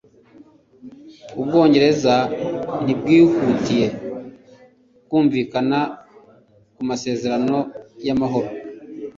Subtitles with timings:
[1.39, 2.15] Ubwongereza
[2.83, 3.87] ntibwihutiye
[5.07, 5.79] kumvikana
[6.75, 7.57] ku masezerano
[8.05, 8.49] y’amahoro.